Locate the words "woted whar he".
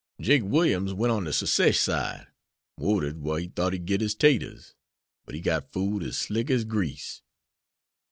2.75-3.49